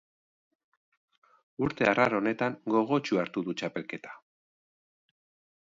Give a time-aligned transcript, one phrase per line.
[1.67, 4.19] Urte arraro honetan, gogotsu hartu du txapelketa.